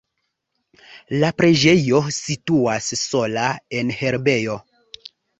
La 1.23 1.27
preĝejo 1.41 1.99
situas 2.15 2.87
sola 3.01 3.43
en 3.81 3.91
herbejo. 3.99 4.57